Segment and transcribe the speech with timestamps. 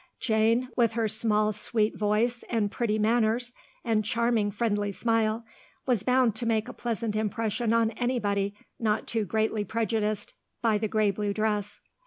[0.19, 3.53] Jane, with her small sweet voice and pretty manners
[3.83, 5.45] and charming, friendly smile,
[5.85, 10.87] was bound to make a pleasant impression on anybody not too greatly prejudiced by the
[10.87, 11.81] grey blue dress.